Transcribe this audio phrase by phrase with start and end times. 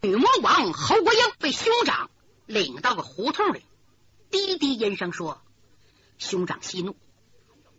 [0.00, 2.08] 女魔王侯国英被兄长
[2.46, 3.64] 领到个胡同里，
[4.30, 5.42] 低低音声说
[6.18, 6.96] ：“兄长息怒，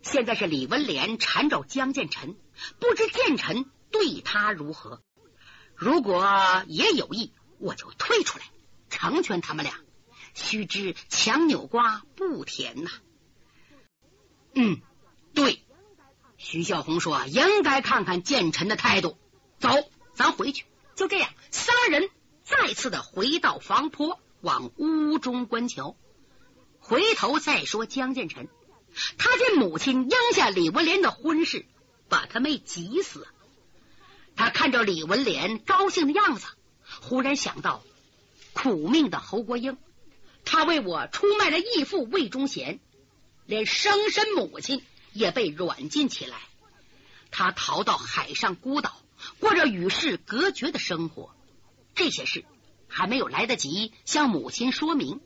[0.02, 2.36] 现在是李文莲缠着江建臣，
[2.78, 5.00] 不知建臣对他如何？
[5.74, 8.44] 如果也有意，我就退出来
[8.90, 9.74] 成全他们俩。
[10.34, 12.90] 须知强扭瓜不甜呐。”
[14.54, 14.82] 嗯，
[15.32, 15.64] 对。
[16.36, 19.16] 徐孝红说：“应该看看建臣的态度。”
[19.58, 19.70] 走，
[20.14, 20.66] 咱回去。
[21.00, 22.10] 就这样，三人
[22.44, 25.96] 再次的回到房坡，往屋中观瞧。
[26.78, 28.50] 回头再说江建臣，
[29.16, 31.64] 他见母亲应下李文莲的婚事，
[32.10, 33.26] 把他妹急死。
[34.36, 36.46] 他看着李文莲高兴的样子，
[37.00, 37.82] 忽然想到
[38.52, 39.78] 苦命的侯国英，
[40.44, 42.78] 他为我出卖了义父魏忠贤，
[43.46, 44.84] 连生身母亲。
[45.14, 46.36] 也被软禁起来，
[47.30, 49.00] 他逃到海上孤岛，
[49.38, 51.34] 过着与世隔绝的生活。
[51.94, 52.44] 这些事
[52.88, 55.20] 还没有来得及向母亲说明，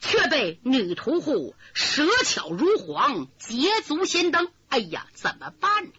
[0.00, 4.50] 却被女屠户舌巧如簧，捷足先登。
[4.68, 5.92] 哎呀，怎么办呢？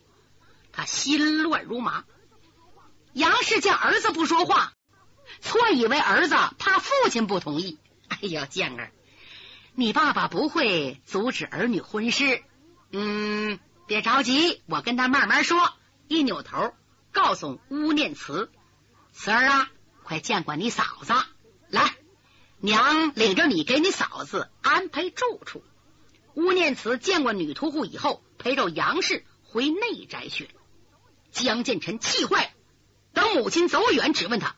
[0.72, 2.06] 他心乱如麻。
[3.14, 4.74] 杨氏见儿子不说话，
[5.42, 7.78] 错以为儿子怕父亲不同意。
[8.08, 8.92] 哎呀，健儿，
[9.76, 12.44] 你爸爸不会阻止儿女婚事。
[12.92, 15.74] 嗯，别着急，我跟他慢慢说。
[16.08, 16.74] 一扭头，
[17.12, 18.52] 告诉乌念慈
[19.14, 19.72] ：“慈儿啊，
[20.04, 21.14] 快见过你嫂子。
[21.70, 21.96] 来，
[22.58, 25.64] 娘领着你给你嫂子安排住处。”
[26.36, 30.52] 乌念慈见过女屠户以后，陪着杨氏回内宅去了。
[31.32, 32.52] 江建臣气坏了，
[33.14, 34.56] 等母亲走远，只问他：“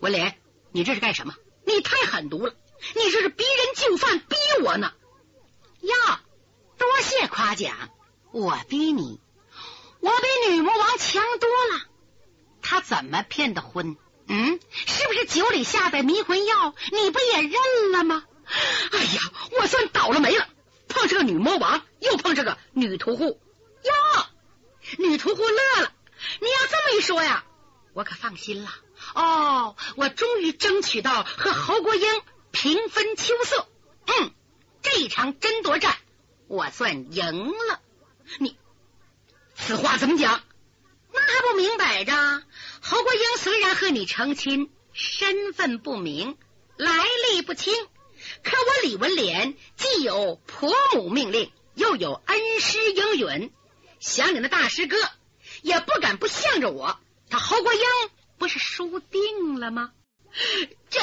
[0.00, 0.38] 文莲，
[0.72, 1.34] 你这是干什么？
[1.66, 2.54] 你太狠毒了！
[2.96, 4.92] 你这是逼人就范，逼我呢！”
[5.82, 6.20] 呀！
[6.78, 7.90] 多谢夸奖，
[8.32, 9.20] 我逼你，
[10.00, 11.82] 我比女魔王强多了。
[12.62, 13.96] 他怎么骗的婚？
[14.28, 16.74] 嗯，是不是酒里下的迷魂药？
[16.92, 18.24] 你不也认了吗？
[18.92, 19.20] 哎呀，
[19.60, 20.48] 我算倒了霉了，
[20.88, 23.40] 碰上个女魔王，又碰上个女屠户。
[23.82, 24.26] 哟，
[24.98, 25.92] 女屠户乐了，
[26.40, 27.44] 你要这么一说呀，
[27.92, 28.70] 我可放心了。
[29.14, 32.22] 哦，我终于争取到和侯国英
[32.52, 33.68] 平分秋色。
[34.06, 34.32] 嗯，
[34.82, 35.96] 这一场争夺战。
[36.46, 37.80] 我算赢了，
[38.38, 38.56] 你
[39.70, 40.42] 此话怎么讲？
[41.12, 42.12] 那还不明摆着？
[42.80, 46.36] 侯国英虽然和你成亲，身份不明，
[46.76, 46.92] 来
[47.30, 47.72] 历不清，
[48.42, 53.52] 可我李文莲既有婆母命令，又有恩师应允，
[54.00, 54.96] 想你那大师哥
[55.62, 56.98] 也不敢不向着我。
[57.28, 57.80] 他侯国英
[58.38, 59.92] 不是输定了吗？
[60.88, 61.00] 这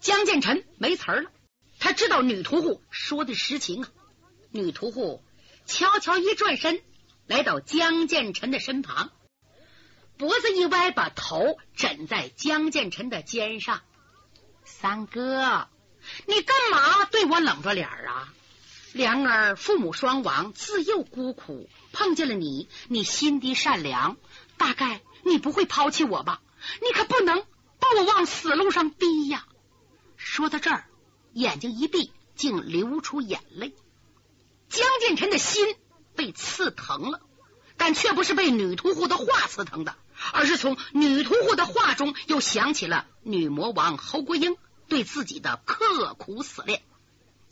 [0.00, 1.30] 江建臣没词儿了，
[1.78, 3.90] 他知道女屠户说的实情啊。
[4.52, 5.22] 女屠户
[5.66, 6.82] 悄悄一转身，
[7.28, 9.10] 来到江建成的身旁，
[10.16, 13.82] 脖子一歪，把头枕在江建成的肩上。
[14.64, 15.68] 三哥，
[16.26, 18.32] 你干嘛对我冷着脸啊？
[18.94, 24.16] 良儿父母双亡，自幼孤苦，碰见了你，你心地善良，
[24.56, 26.40] 大概你不会抛弃我吧？
[26.80, 27.44] 你可不能
[27.78, 29.46] 把我往死路上逼呀！
[30.16, 30.86] 说到这儿，
[31.34, 33.74] 眼睛一闭，竟流出眼泪。
[34.70, 35.76] 江建臣的心
[36.18, 37.20] 被刺疼了，
[37.76, 39.94] 但却不是被女屠户的话刺疼的，
[40.32, 44.56] 而是从女屠户的话中又想起了女魔王侯国英
[44.88, 46.82] 对自己的刻苦死练。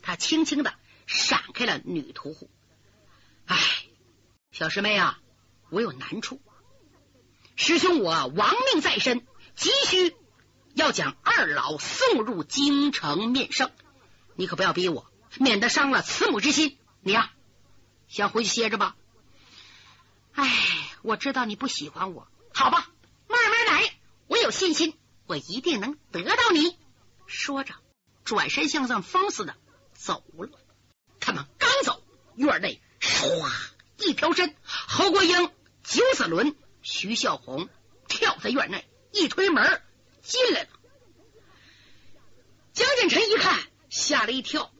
[0.01, 0.73] 他轻轻的
[1.05, 2.49] 闪开了女屠户。
[3.45, 3.57] 唉，
[4.51, 5.17] 小师妹啊，
[5.69, 6.41] 我有难处。
[7.55, 10.13] 师兄我亡命在身，急需
[10.73, 13.71] 要将二老送入京城面圣，
[14.35, 16.77] 你可不要逼我，免得伤了慈母之心。
[16.99, 17.31] 你呀，
[18.07, 18.95] 先回去歇着吧。
[20.33, 20.49] 哎，
[21.01, 22.89] 我知道你不喜欢我，好吧，
[23.27, 23.93] 慢慢来。
[24.27, 26.77] 我有信心，我一定能得到你。
[27.25, 27.73] 说着，
[28.23, 29.55] 转身像阵风似的
[29.93, 30.59] 走了。
[31.19, 32.03] 他们刚走，
[32.35, 33.51] 院内唰
[33.97, 35.51] 一飘身，侯国英、
[35.83, 37.67] 九子伦、徐孝红
[38.07, 39.81] 跳在院内，一推门
[40.21, 40.69] 进来了。
[42.73, 43.59] 江建成一看，
[43.89, 44.71] 吓了一跳。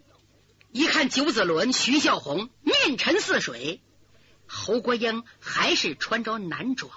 [0.72, 3.82] 一看九子伦、徐孝红面沉似水，
[4.46, 6.92] 侯国英还是穿着男装。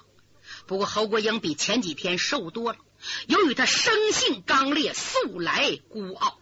[0.66, 2.78] 不过侯国英比前几天瘦多了。
[3.26, 6.38] 由于他生性刚烈，素来孤傲，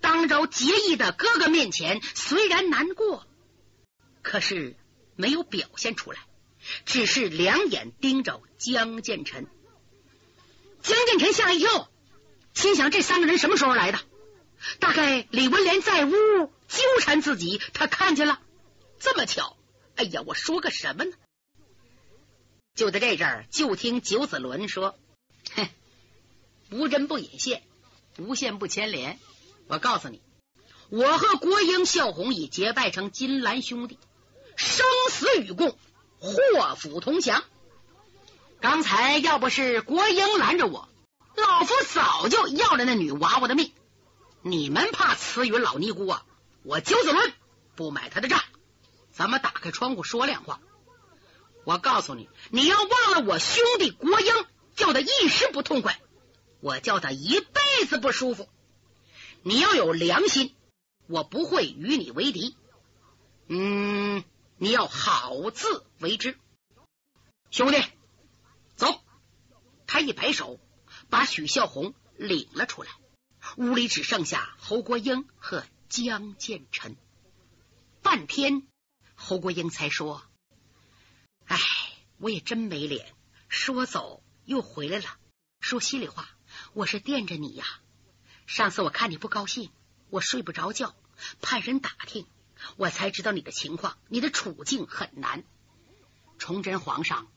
[0.00, 3.26] 当着结义的哥哥面前，虽然难过，
[4.20, 4.76] 可是
[5.16, 6.18] 没有表现出来，
[6.84, 9.46] 只是两眼盯着江建成。
[10.82, 11.88] 江建成吓一跳，
[12.52, 13.98] 心想：这三个人什么时候来的？
[14.78, 16.12] 大概李文莲在屋
[16.68, 18.40] 纠缠自己，他看见了。
[18.98, 19.56] 这么巧，
[19.96, 21.12] 哎呀，我说个什么呢？
[22.74, 24.98] 就在这阵儿，就听九子伦说
[25.54, 25.68] ：“哼，
[26.70, 27.62] 无针不引线，
[28.18, 29.18] 无线不牵连。
[29.68, 30.20] 我告诉你，
[30.88, 33.98] 我和国英、孝红已结拜成金兰兄弟，
[34.56, 35.78] 生死与共，
[36.18, 37.44] 祸福同享。
[38.60, 40.88] 刚才要不是国英拦着我，
[41.36, 43.72] 老夫早就要了那女娃娃的命。
[44.46, 46.26] 你们怕慈云老尼姑啊？
[46.64, 47.32] 我九子伦
[47.76, 48.42] 不买他的账。
[49.10, 50.60] 咱们打开窗户说亮话。
[51.64, 54.34] 我告诉你，你要忘了我兄弟国英，
[54.76, 55.98] 叫他一时不痛快，
[56.60, 58.46] 我叫他一辈子不舒服。
[59.42, 60.54] 你要有良心，
[61.06, 62.54] 我不会与你为敌。
[63.48, 64.24] 嗯，
[64.58, 66.38] 你要好自为之，
[67.50, 67.82] 兄弟，
[68.76, 69.00] 走。
[69.86, 70.60] 他一摆手，
[71.08, 72.90] 把许孝红领了出来。
[73.56, 76.96] 屋里只剩下侯国英和江建成。
[78.02, 78.66] 半天，
[79.14, 80.22] 侯国英才说。
[81.46, 81.58] 哎，
[82.18, 83.14] 我也真没脸，
[83.48, 85.04] 说走又回来了。
[85.60, 86.28] 说心里话，
[86.72, 87.64] 我是惦着你呀。
[88.46, 89.70] 上次我看你不高兴，
[90.10, 90.94] 我睡不着觉，
[91.40, 92.26] 派人打听，
[92.76, 95.44] 我才知道你的情况，你的处境很难。
[96.38, 97.30] 崇祯皇上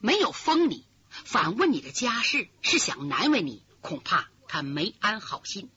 [0.00, 5.70] 没有封你，反问你的家事，是想难为你，恐怕他没安好心。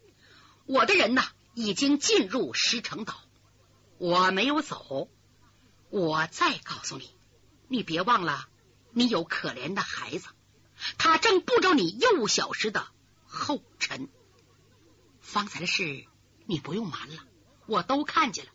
[0.66, 1.24] 我的人呢，
[1.54, 3.16] 已经进入石城岛，
[3.98, 5.10] 我没有走。
[5.89, 7.10] 我再告诉你。
[7.68, 8.48] 你别忘了，
[8.92, 10.27] 你有可怜的孩子，
[10.98, 12.88] 他正步着你幼小时的
[13.25, 14.10] 后尘。
[15.19, 16.06] 方才的事
[16.45, 17.24] 你不用瞒了，
[17.68, 18.51] 我都看见了。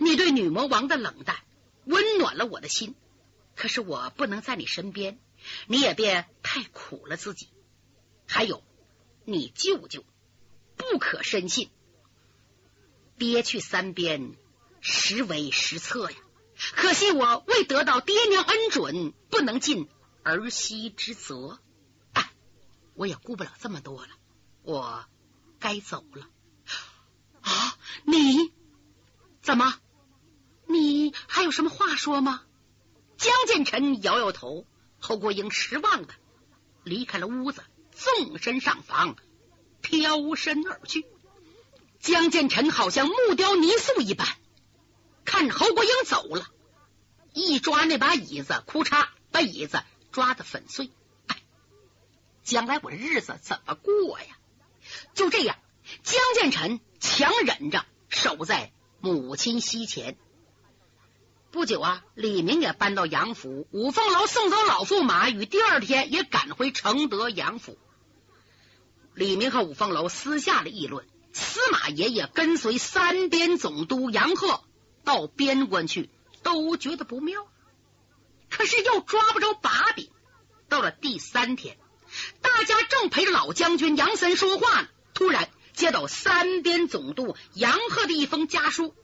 [0.00, 1.36] 你对女魔王的冷淡，
[1.84, 2.94] 温暖了我的心。
[3.54, 5.18] 可是我不能在你身边，
[5.66, 7.48] 你也别太苦了自己。
[8.26, 8.62] 还有，
[9.30, 10.06] 你舅舅
[10.78, 11.68] 不可深信，
[13.18, 14.34] 爹去三边，
[14.80, 16.16] 实为实策呀。
[16.56, 19.86] 可惜我未得到爹娘恩准，不能尽
[20.22, 21.60] 儿媳之责。
[22.14, 22.32] 哎，
[22.94, 24.08] 我也顾不了这么多了，
[24.62, 25.04] 我
[25.58, 26.26] 该走了。
[27.42, 28.50] 啊，你
[29.42, 29.78] 怎么？
[30.66, 32.44] 你还有什么话说吗？
[33.18, 34.66] 江建成摇摇头，
[34.98, 36.14] 侯国英失望的
[36.82, 37.62] 离开了屋子，
[37.98, 39.16] 纵身上房，
[39.82, 41.04] 飘身而去。
[41.98, 44.28] 江建成好像木雕泥塑一般。
[45.24, 46.46] 看着侯国英走了，
[47.34, 50.90] 一抓那把椅子，哭嚓，把椅子抓的粉碎。
[51.26, 51.42] 哎，
[52.44, 54.26] 将来我日子怎么过呀？
[55.14, 55.56] 就这样，
[56.04, 60.16] 江建成强忍着，守在母亲膝前。
[61.50, 67.76] 不久啊，李明也搬到杨府，五凤楼送走老驸马，与第二天也赶回承德杨府。
[69.18, 74.62] 李明和五凤楼私下的议论，司马爷爷跟随三边总督杨鹤。
[75.02, 76.08] 到边关去
[76.44, 77.48] 都觉得不妙，
[78.48, 80.08] 可是又抓不着把柄。
[80.68, 81.78] 到了第三天，
[82.42, 88.94] 大家正陪着老将军杨森说话呢，突然接到三边总督杨鹤的一封家书，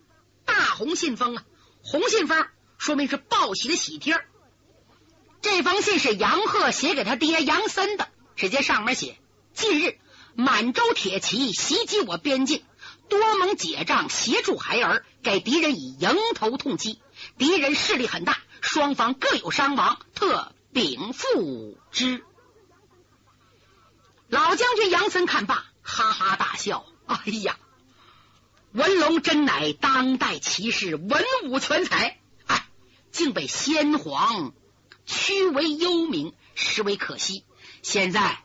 [0.45, 1.45] 大红信封啊，
[1.83, 2.47] 红信封
[2.79, 4.25] 说明是报喜的喜帖。
[5.43, 9.19] 这封信是杨鹤写给他爹杨森的，只见上面写：
[9.55, 9.99] 近日
[10.35, 12.63] 满洲铁骑袭击我边境。
[13.07, 17.01] 多蒙解帐，协助孩儿，给敌人以迎头痛击，
[17.37, 22.25] 敌人势力很大，双方各有伤亡，特禀赋之。
[24.29, 27.59] 老将军杨森看罢，哈哈大笑：“哎呀，
[28.73, 32.67] 文龙真乃当代奇士，文武全才，哎，
[33.13, 34.55] 竟被先皇
[35.05, 37.45] 屈为幽冥，实为可惜。
[37.83, 38.41] 现在。”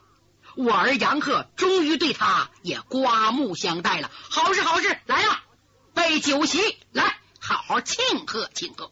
[0.55, 5.39] 我儿杨鹤终于对他也刮目相待了，好事好事，来了，
[5.93, 8.91] 备酒席，来好好庆贺庆贺。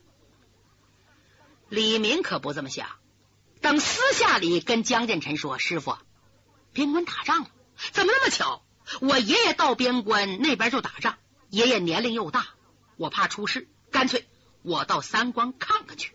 [1.70, 2.88] 李明可不这么想，
[3.62, 5.98] 等私下里跟江建成说：“师傅，
[6.72, 7.50] 边关打仗了，
[7.92, 8.64] 怎么那么巧？
[9.02, 11.18] 我爷爷到边关那边就打仗，
[11.50, 12.48] 爷爷年龄又大，
[12.96, 14.30] 我怕出事，干脆
[14.62, 16.14] 我到三关看看去。”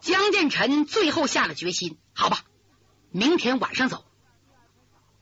[0.00, 2.44] 江建成最后下了决心，好吧，
[3.16, 4.04] 明天晚上走。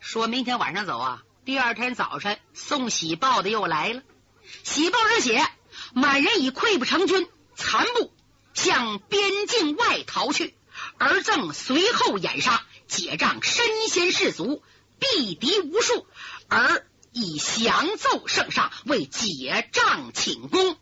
[0.00, 1.22] 说明天晚上走啊！
[1.44, 4.00] 第二天早晨送喜报的又来了。
[4.64, 5.46] 喜报上写：
[5.92, 8.10] 满人已溃不成军，残部
[8.54, 10.54] 向边境外逃去，
[10.96, 14.62] 而赠随后掩杀，解仗身先士卒，
[14.98, 16.06] 毙敌无数，
[16.48, 20.78] 而以降奏圣上为解仗请功。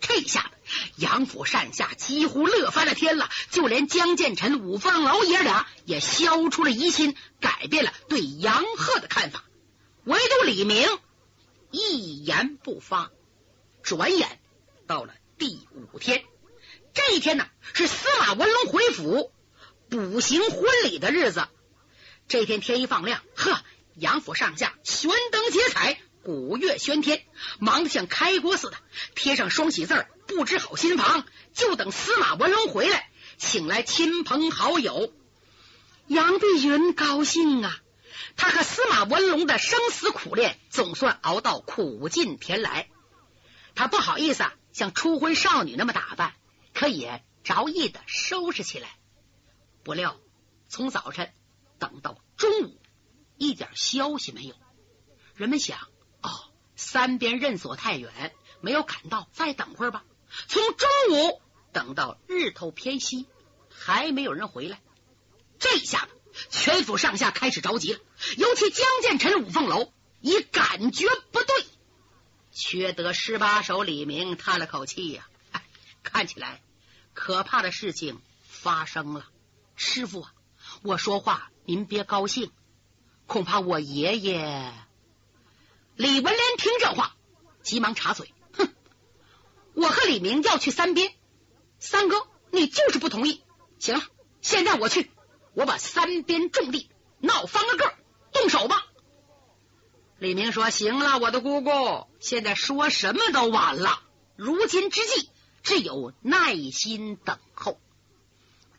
[0.00, 0.50] 这下子，
[0.96, 9.44] 杨府上下几乎乐翻了天了，就连江建成、五凤楼爷俩也消除了疑心，改变了对杨鹤的看法。
[10.04, 10.86] 唯独李明
[11.70, 13.10] 一言不发。
[13.82, 14.40] 转眼
[14.86, 16.24] 到了第五天，
[16.92, 19.32] 这一天呢是司马文龙回府
[19.88, 21.46] 补行婚礼的日子。
[22.28, 23.60] 这天天一放亮，呵，
[23.94, 27.24] 杨府上下悬灯结彩，鼓乐喧天，
[27.60, 28.76] 忙得像开锅似的，
[29.14, 35.14] 贴上双喜字，布置好新房，就等司马文龙回来，请来亲朋好友。
[36.08, 37.78] 杨碧云高兴啊，
[38.34, 42.88] 他和司马文龙的生死苦恋总算熬到苦尽甜来。
[43.76, 46.34] 他不好意思啊，像初婚少女那么打扮，
[46.74, 48.88] 可也着意的收拾起来。
[49.84, 50.18] 不料
[50.68, 51.30] 从早晨。
[51.78, 52.80] 等到中午，
[53.36, 54.56] 一点消息没有。
[55.34, 55.78] 人们想，
[56.76, 60.04] 三边任所太远，没有赶到，再等会儿吧。
[60.46, 61.40] 从中午
[61.72, 63.26] 等到日头偏西，
[63.70, 64.80] 还没有人回来。
[65.58, 66.10] 这下子，
[66.50, 68.00] 全府上下开始着急了。
[68.36, 71.66] 尤其江建成五凤楼已感觉不对，
[72.52, 75.26] 缺德十八手李明叹了口气呀，
[76.02, 76.62] 看起来
[77.14, 79.26] 可怕的事情发生了。
[79.76, 80.34] 师傅啊，
[80.82, 81.50] 我说话。
[81.68, 82.52] 您别高兴，
[83.26, 84.72] 恐怕我爷爷
[85.96, 87.16] 李文莲听这话，
[87.62, 88.68] 急忙插嘴：“哼，
[89.74, 91.14] 我和李明要去三边，
[91.78, 93.42] 三哥你就是不同意。
[93.78, 94.02] 行了，
[94.42, 95.10] 现在我去，
[95.54, 97.94] 我把三边重地闹翻了个，
[98.32, 98.84] 动手吧。”
[100.18, 104.02] 李明说：“行了，我的姑姑，现在说什么都晚了。
[104.36, 105.30] 如今之计，
[105.62, 107.80] 只有耐心等候。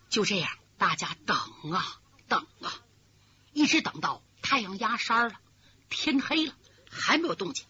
[0.09, 1.37] 就这样，大家等
[1.73, 2.73] 啊。”等啊，
[3.53, 5.35] 一直等到太阳压山了，
[5.89, 6.53] 天黑了，
[6.97, 7.65] 还没有动静。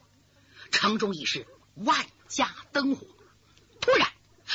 [0.71, 3.05] 城中已是万家灯火。
[3.79, 4.09] 突然，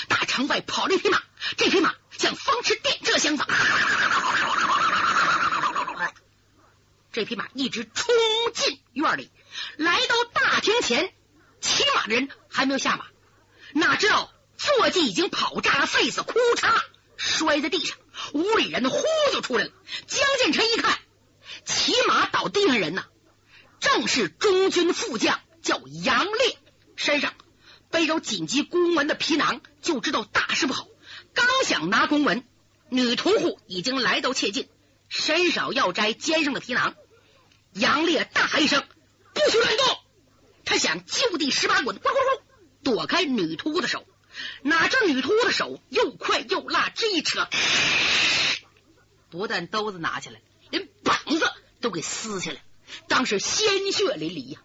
[0.09, 1.23] 大城外跑了一匹马，
[1.57, 3.47] 这匹马像风驰电掣相仿。
[7.13, 8.15] 这匹马一直冲
[8.55, 9.31] 进院里，
[9.77, 11.15] 来到大厅前，
[11.61, 13.05] 骑马的人还没有下马，
[13.73, 16.83] 哪知道坐骑已经跑炸了肺子，哭嚓
[17.17, 17.99] 摔在地上。
[18.35, 19.03] 屋里人呼
[19.33, 19.71] 就出来了。
[20.07, 20.99] 江建成一看，
[21.65, 23.05] 骑马倒地上人呐，
[23.83, 26.57] 正是中军副将，叫杨烈，
[26.95, 27.35] 身上
[27.91, 30.87] 背着紧急公文的皮囊，就知道大事不好。
[31.35, 32.45] 刚想拿公文，
[32.91, 34.69] 女屠户已经来到切近，
[35.09, 36.95] 伸手要摘肩上的皮囊。
[37.73, 38.85] 杨烈大喊一声
[39.35, 39.99] ：“不许乱动！”
[40.65, 42.41] 他想就地十八滚，咕咕咕，
[42.85, 44.07] 躲开女屠户的手。
[44.63, 47.49] 哪知女屠户的手又快又辣，这一扯，
[49.29, 52.63] 不但兜子拿下来，连膀子都给撕下来，
[53.09, 54.61] 当时鲜血淋漓呀！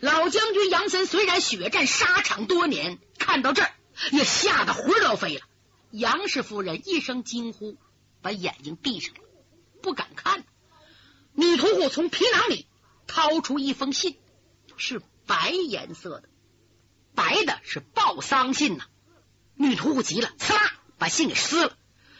[0.00, 3.72] 老将军杨森虽然血战沙场多年，看到这儿
[4.12, 5.42] 也吓得魂都飞了。
[5.90, 7.78] 杨氏夫人一声惊呼，
[8.20, 9.20] 把眼睛闭上了，
[9.80, 10.44] 不敢看。
[11.32, 12.66] 女屠户从皮囊里
[13.06, 14.18] 掏出一封信，
[14.76, 16.28] 是白颜色的，
[17.14, 18.86] 白的是报丧信呐。
[19.54, 21.76] 女屠户急了，呲啦把信给撕了，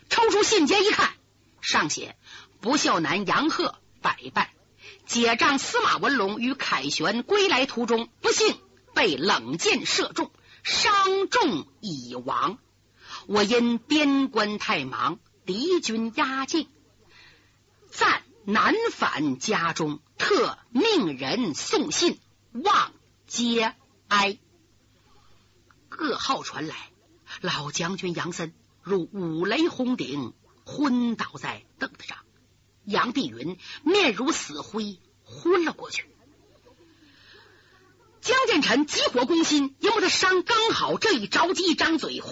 [0.08, 1.12] 抽出信笺一看，
[1.60, 2.16] 上写：
[2.60, 4.54] 不孝男杨鹤百拜，
[5.06, 8.56] 解丈司马文龙与凯旋归来途中不幸
[8.94, 10.30] 被冷箭射中，
[10.62, 12.58] 伤重已亡。
[13.26, 16.68] 我因边关太忙，敌军压境，
[17.90, 22.18] 暂难返家中，特命人送信
[22.52, 22.92] 望
[23.26, 23.74] 节
[24.08, 24.38] 哀。
[25.90, 26.76] 噩耗传来。
[27.40, 30.32] 老将军杨森如五雷轰顶，
[30.64, 31.64] 昏倒在。
[32.84, 36.08] 杨碧云面如死灰，昏了过去。
[38.20, 42.30] 江建臣急火攻心，因为他伤刚好，这一着急，一张嘴，哗，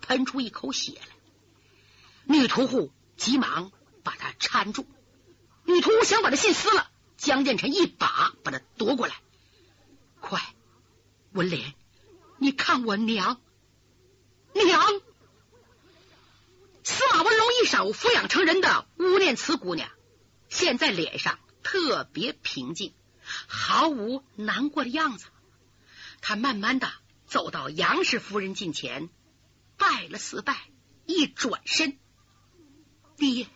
[0.00, 1.06] 喷出一口血来。
[2.24, 3.70] 女屠户急忙
[4.02, 4.86] 把他搀住。
[5.64, 9.14] 女屠户想把他信撕了，江建臣一把把他夺过来。
[10.20, 10.40] 快，
[11.32, 11.74] 文莲，
[12.38, 13.40] 你看我娘。
[14.52, 14.82] 娘，
[17.60, 19.90] 一手抚养成人的乌念慈姑娘，
[20.48, 22.94] 现在脸上特别平静，
[23.46, 25.26] 毫无难过的样子。
[26.22, 26.90] 她慢慢的
[27.26, 29.10] 走到杨氏夫人近前，
[29.76, 30.56] 拜了四拜，
[31.06, 31.98] 一转身
[33.18, 33.46] ：“爹，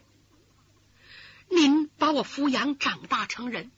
[1.48, 3.70] 您把我抚养长大成人，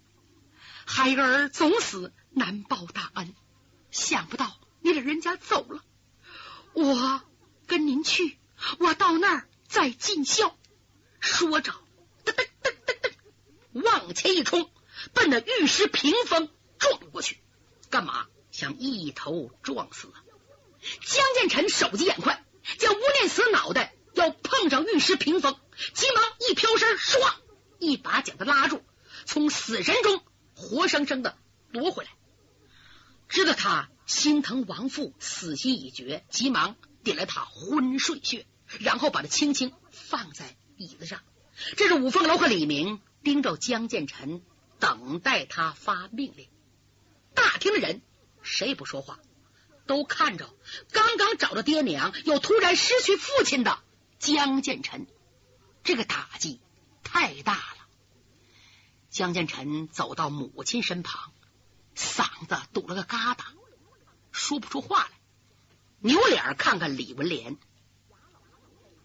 [0.87, 3.35] 孩儿总死难报大恩，
[3.91, 5.85] 想不到你老人家走了。”
[6.75, 7.23] 我
[7.67, 8.39] 跟您去，
[8.79, 10.57] 我到那儿在尽孝。
[11.21, 11.71] 说着，
[12.25, 12.99] 噔噔噔噔
[13.75, 14.71] 噔，往前一冲，
[15.13, 17.39] 奔那玉石屏风撞过去。
[17.91, 18.27] 干嘛？
[18.51, 20.09] 想一头撞死？
[21.03, 22.43] 江建成手疾眼快，
[22.79, 25.61] 见吴念慈脑袋要碰上玉石屏风，
[25.93, 27.35] 急忙一飘身，唰，
[27.79, 28.83] 一把将他拉住，
[29.27, 30.23] 从死神中
[30.55, 31.37] 活生生的
[31.71, 32.11] 夺回来。
[33.29, 33.91] 知道他。
[34.07, 38.47] 心疼亡父，死心已决，急忙点了他昏睡穴，
[38.81, 41.21] 然后把他轻轻放在椅子上。
[41.77, 44.43] 这是五凤楼和李明盯着江建成，
[44.79, 46.49] 等待他发命令。
[47.35, 48.03] 大厅的人
[48.43, 49.19] 谁也不说话，
[49.87, 50.55] 都看着
[50.93, 53.79] 刚刚找到爹娘，又突然失去父亲的
[54.19, 55.07] 江建成。
[55.83, 56.61] 这个打击
[57.03, 57.87] 太大了。
[59.09, 61.33] 江建成走到母亲身旁，
[61.97, 63.45] 嗓子堵了个疙瘩，
[64.31, 65.11] 说不出话来。
[66.01, 67.57] 扭脸看看李文莲，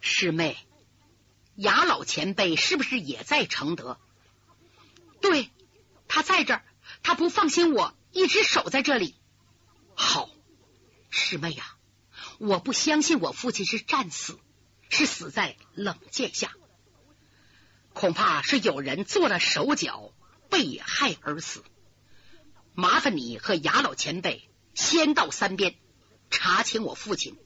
[0.01, 0.58] 师妹，
[1.55, 4.00] 雅老前辈是不是也在承德？
[5.22, 5.51] 对，
[6.08, 6.63] 他在这儿，
[7.03, 9.15] 他不放心我，一直守在这里。
[9.96, 10.27] 好，
[11.12, 11.77] 师妹呀，
[12.39, 14.39] 我不相信我父亲是战死，
[14.89, 16.51] 是死在冷箭下，
[17.93, 20.12] 恐怕是有人做了手脚，
[20.50, 21.63] 被害而死。
[22.74, 25.75] 麻烦你和雅老前辈先到三边。
[26.34, 27.38] 查清我父亲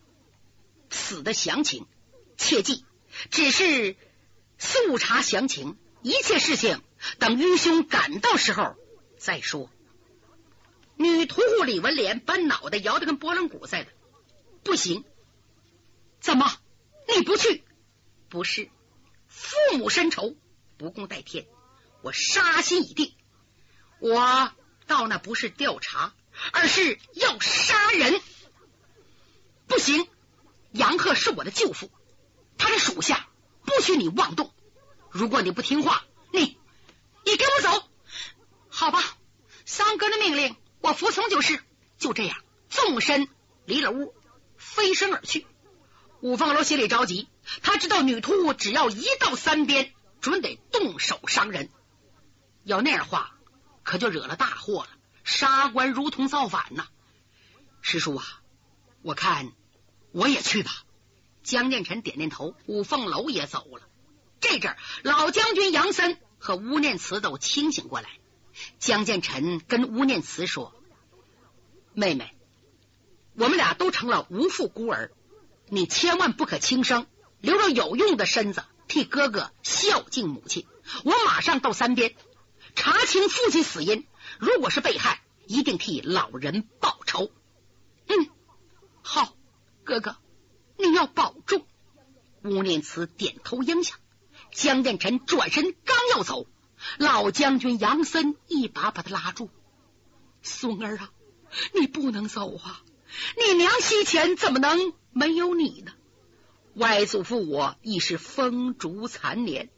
[0.92, 1.88] 死的详情，
[2.38, 2.86] 切记
[3.32, 3.96] 只是
[4.58, 6.82] 速查详情，一切事情
[7.20, 8.76] 等愚兄赶到时候
[9.18, 9.70] 再说。
[10.98, 13.88] 女屠户李文莲把脑袋摇得跟拨浪鼓似的，
[14.64, 15.04] 不行，
[16.22, 16.58] 怎么
[17.14, 17.64] 你不去？
[18.30, 18.70] 不是
[19.28, 20.36] 父母深仇，
[20.78, 21.48] 不共戴天，
[22.02, 23.14] 我杀心已定。
[24.00, 24.52] 我
[24.88, 26.14] 到那不是调查，
[26.52, 28.22] 而是要杀人。
[29.68, 30.08] 不行，
[30.72, 31.90] 杨鹤是我的舅父，
[32.58, 33.28] 他的属下
[33.64, 34.54] 不许你妄动。
[35.10, 36.58] 如果你不听话，你
[37.26, 37.90] 你给我走，
[38.70, 39.02] 好吧？
[39.66, 41.62] 三哥的命令，我服从就是。
[41.98, 42.38] 就这样，
[42.70, 43.30] 纵身
[43.66, 44.14] 离了屋，
[44.58, 45.48] 飞身而去。
[46.20, 47.30] 五凤楼心里着急，
[47.64, 51.70] 他知道女屠户只要一到三边，准得动手伤人。
[52.64, 53.36] 要那样的话，
[53.84, 54.90] 可就惹了大祸了。
[55.24, 56.88] 杀官如同造反呐！
[57.82, 58.42] 师叔啊！
[59.02, 59.52] 我看
[60.12, 60.85] 我也去吧。
[61.46, 63.84] 江建臣点点头，五凤楼也走了。
[64.42, 68.10] 这阵老将军杨森和吴念慈都清醒过来。
[68.80, 70.74] 江建臣跟吴念慈说
[71.94, 72.36] ：“妹妹，
[73.36, 75.12] 我们俩都成了无父孤儿，
[75.70, 77.06] 你千万不可轻生，
[77.42, 80.66] 留着有用的身子替哥哥孝敬母亲。
[81.04, 82.16] 我马上到三边
[82.74, 84.08] 查清父亲死因，
[84.40, 87.30] 如果是被害，一定替老人报仇。”
[88.10, 88.30] 嗯。
[89.04, 89.36] 好，
[89.84, 90.18] 哥哥，
[90.78, 91.66] 你要保重。
[92.44, 93.96] 吴念慈点头应下。
[94.52, 96.48] 江建成转身刚要走，
[96.98, 99.50] 老将军杨森一把把他拉住
[100.42, 101.12] ：“孙儿啊，
[101.74, 102.82] 你不能走啊！
[103.38, 105.92] 你娘西前怎么能没有你呢？
[106.76, 109.70] 外祖父我已是风烛残年，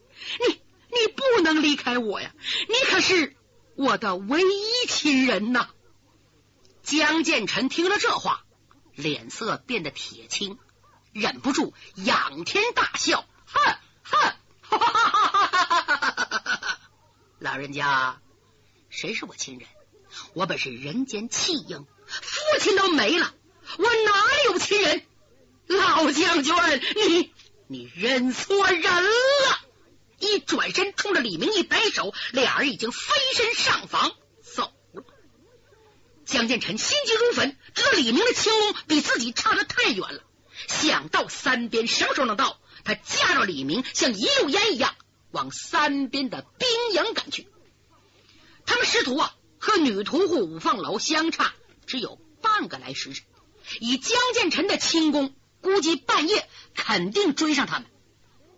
[0.48, 0.56] 你
[0.90, 2.36] 你不能离开我呀！
[2.68, 3.36] 你可是
[3.76, 5.70] 我的唯一亲人呐！”
[6.84, 8.44] 江建成听了这话。
[8.94, 10.58] 脸色变得铁青，
[11.18, 14.80] 忍不住仰天大笑，哼哼，
[17.40, 18.22] 老人家，
[18.92, 19.68] 谁是我亲人？
[20.36, 23.34] 我本是人间弃婴，父亲都没了，
[23.80, 25.08] 我哪里有亲人？
[25.66, 26.54] 老将军，
[26.96, 27.34] 你
[27.66, 29.10] 你认错人了！
[30.20, 34.12] 一转身冲着李明一摆手，俩人已经飞身上房
[34.44, 35.04] 走了。
[36.28, 40.22] 江建成心急如焚，知道李明的轻功比自己差的太远了。
[40.68, 44.96] 想到三边什么时候能到，他架着李明像一溜烟一样
[45.32, 47.48] 往三边的兵营赶去。
[48.66, 51.54] 他们师徒啊，和女屠户五凤楼相差
[51.86, 53.24] 只有半个来时辰。
[53.80, 57.88] 以江建成的轻功，估计半夜肯定追上他们。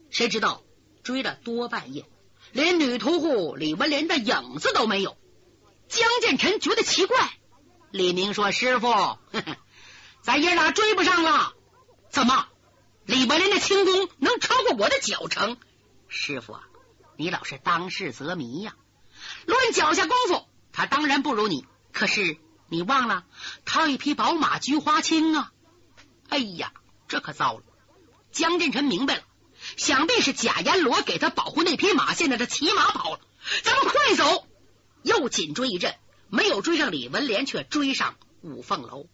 [0.09, 0.63] 谁知道
[1.03, 2.05] 追了多半夜，
[2.51, 5.17] 连女屠户李文莲的影子都没有。
[5.87, 7.31] 江建成觉得奇怪。
[7.91, 9.17] 李明说：“师傅，
[10.21, 11.53] 咱爷俩追不上了。
[12.09, 12.47] 怎么？
[13.05, 15.57] 李文莲的轻功能超过我的脚程？
[16.07, 16.63] 师傅，啊
[17.15, 18.75] 你老是当世则迷呀。
[19.45, 21.65] 论脚下功夫，他当然不如你。
[21.91, 23.25] 可是你忘了，
[23.65, 25.51] 他有一匹宝马菊花青啊！
[26.29, 26.71] 哎呀，
[27.07, 27.63] 这可糟了！
[28.31, 29.23] 江建成明白了，
[29.77, 33.19] 想必是贾阎罗给他保护那匹马，现在他骑马跑了。
[33.63, 34.47] 咱们快走！
[35.03, 35.95] 又紧追一阵。”
[36.31, 39.07] 没有追上李文莲，却追上五凤楼。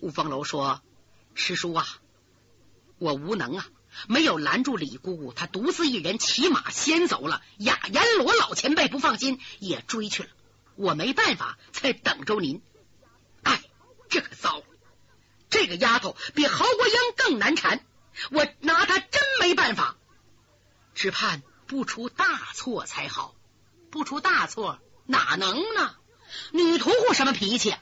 [0.00, 0.82] 五凤楼说
[1.36, 1.86] ：“师叔啊，
[2.98, 3.66] 我无能啊，
[4.08, 7.42] 没有拦住李姑姑，她独自一人骑马先走了。
[7.58, 10.28] 雅阎罗老前辈不放心，也追去了。
[10.76, 12.62] 我没办法，才等着您。
[13.42, 13.62] 哎，
[14.08, 14.64] 这可糟了！
[15.50, 17.84] 这个丫头比侯国英更难缠，
[18.30, 19.96] 我拿她真没办法。
[20.94, 23.34] 只盼不出大错才好。
[23.90, 25.94] 不出大错，哪能呢？”
[26.52, 27.74] 女屠户什么脾气？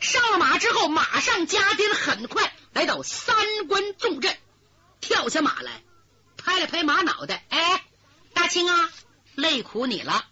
[0.00, 3.36] 上了马之后，马上加鞭，很快来到三
[3.68, 4.36] 关重阵，
[5.02, 5.82] 跳下马来，
[6.38, 7.84] 拍了拍马脑袋，哎，
[8.32, 8.90] 大青啊，
[9.34, 10.24] 累苦你了，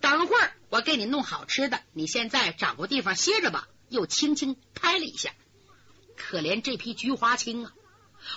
[0.00, 3.66] 等会儿我给你弄好吃的，你现在找个地方歇着吧。
[3.88, 5.34] 又轻轻拍了一下，
[6.16, 7.72] 可怜这匹菊花青啊，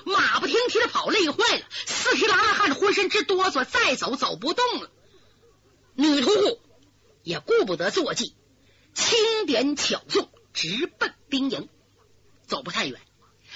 [0.03, 4.89] 马不停蹄的跑，累坏了，四匹拉拉汗浑身直哆嗦，再走走不动了。
[5.93, 6.59] 女屠户
[7.21, 8.35] 也顾不得坐骑，
[8.95, 11.69] 轻点巧纵，直奔兵营。
[12.47, 12.99] 走不太远，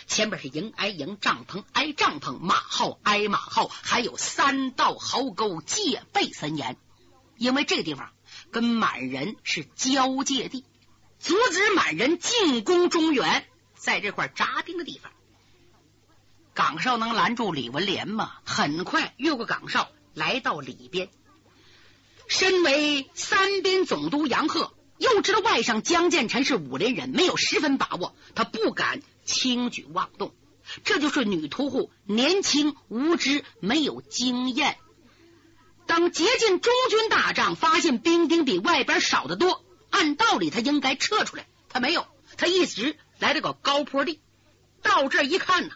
[0.07, 6.77] 前边是营挨营，帐篷挨帐篷，马号挨马号，还有三道壕沟，戒备森严。
[7.37, 8.11] 因为这个地方
[8.51, 10.65] 跟满人是交界地。
[11.19, 15.11] 阻止满人进攻中原，在这块扎兵的地方，
[16.53, 18.33] 岗哨能拦住李文莲吗？
[18.45, 21.09] 很快越过岗哨，来到里边。
[22.27, 30.33] 身为三边总督杨鹤，又知道外甥江建成是武林人，没有十分把握，他不敢轻举妄动。
[30.83, 34.79] 这就是女屠户年轻无知，没有经验。
[35.85, 39.63] 当接近中军大帐，发现兵丁比外边少得多。
[39.89, 44.19] 按道理他应该撤出来，他没有，他一直来到个高坡地。
[44.81, 45.75] 到这一看呢，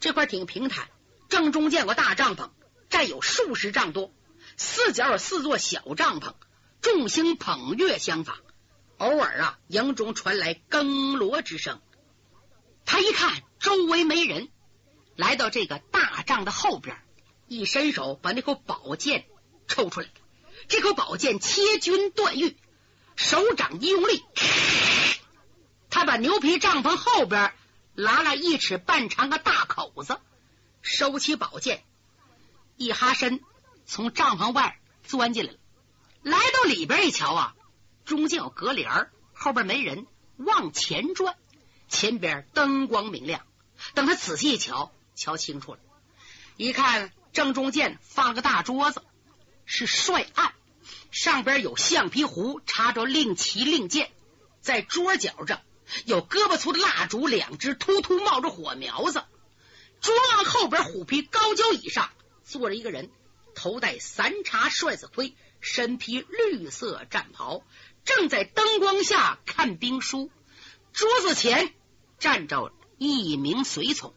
[0.00, 0.88] 这块挺平坦，
[1.28, 2.50] 正中间有个大帐篷，
[2.90, 4.12] 占有数十丈多，
[4.56, 6.34] 四角有四座小帐篷，
[6.80, 8.38] 众星捧月相仿。
[8.98, 11.80] 偶尔啊，营中传来更锣之声。
[12.84, 14.48] 他一看周围没人，
[15.16, 16.96] 来到这个大帐的后边，
[17.48, 19.26] 一伸手把那口宝剑
[19.68, 20.08] 抽出来。
[20.68, 22.56] 这口宝剑切军断玉。
[23.16, 24.24] 手掌一用力，
[25.88, 27.54] 他把牛皮帐篷后边
[27.94, 30.18] 拉了一尺半长个大口子，
[30.82, 31.84] 收起宝剑，
[32.76, 33.40] 一哈身
[33.86, 35.58] 从帐篷外钻进来了。
[36.22, 37.54] 来到里边一瞧啊，
[38.04, 41.36] 中间有隔帘，后边没人，往前转，
[41.94, 43.46] 前边灯光明亮。
[43.94, 45.80] 等他仔细一瞧，瞧清楚了，
[46.56, 49.02] 一看正中间放个大桌子，
[49.64, 50.52] 是帅案。
[51.10, 54.10] 上边有橡皮壶，插着令旗令箭，
[54.60, 55.60] 在桌角上
[56.04, 59.24] 有胳膊粗的蜡烛，两只突突冒着火苗子。
[60.00, 62.10] 桌案后边虎皮高脚椅上
[62.44, 63.10] 坐着一个人，
[63.54, 67.62] 头戴三叉帅子盔，身披绿色战袍，
[68.04, 70.30] 正在灯光下看兵书。
[70.92, 71.74] 桌子前
[72.24, 74.14] 站着一名随从，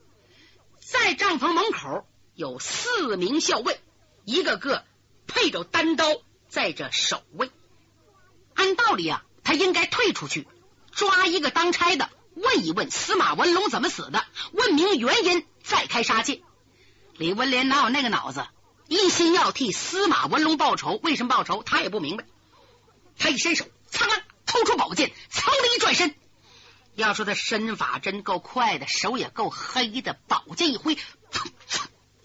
[0.79, 3.81] 在帐篷门口有四名校尉，
[4.23, 4.85] 一个个
[5.27, 6.05] 配着单刀。
[6.47, 7.51] 在这守卫，
[8.53, 10.47] 按道理啊，他应该退出去
[10.93, 16.41] 抓一个当差的，问一问司马文龙怎么死的，问明原因，再开杀戒。
[17.17, 18.47] 李文莲哪有那个脑子？
[18.87, 21.61] 一心要替司马文龙报仇，为什么报仇？
[21.61, 22.23] 他也不明白。
[23.19, 26.15] 他一伸手，苍啷抽出宝剑，噌的一转身。
[26.97, 30.97] 要说他身法真够快的，手也够黑的，宝剑一挥，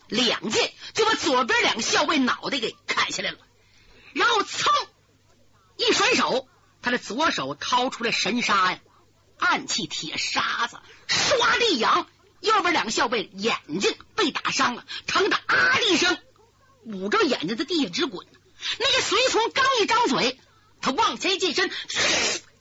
[0.09, 3.39] 两剑就把左边两个校尉脑袋给砍下来了。
[4.15, 4.71] 然后噌
[5.77, 6.49] 一甩手，
[6.81, 8.81] 他的左手掏出来神沙呀，
[9.39, 12.07] 暗器铁沙子，唰的一扬，
[12.41, 16.17] 右边两个校尉眼睛被打伤了，疼的啊的一声，
[16.85, 18.27] 捂着眼睛在地下直滚。
[18.79, 20.41] 那个随从刚一张嘴，
[20.81, 21.71] 他往前一近身，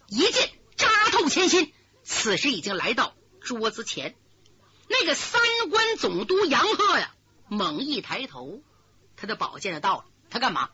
[0.09, 1.73] 一剑扎透前心。
[2.03, 4.15] 此时已经来到桌子前，
[4.87, 7.13] 那个三关总督杨鹤呀，
[7.47, 8.61] 猛一抬头，
[9.15, 10.05] 他的宝剑就到了。
[10.29, 10.69] 他干嘛？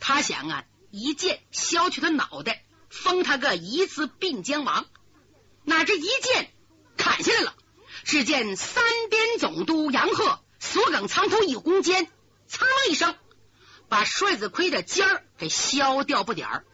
[0.00, 4.86] 他想啊，一剑削去他脑袋，封他个一字并江王。
[5.64, 6.52] 哪知一剑
[6.96, 7.54] 砍下来了，
[8.04, 12.10] 只见三边总督杨鹤锁梗藏头一弓箭，
[12.48, 13.14] 噌一声
[13.88, 16.64] 把帅子盔的尖儿给削掉不点儿。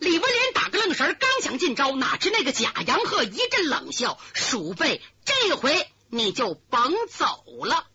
[0.00, 7.86] 李文莲打个愣神，刚想进招，哪知那个假杨鹤一阵冷笑：“鼠辈，这回你就甭走了。”